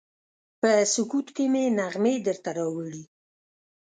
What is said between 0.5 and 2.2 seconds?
په سکوت کې مې نغمې